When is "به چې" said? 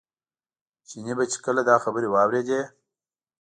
1.17-1.37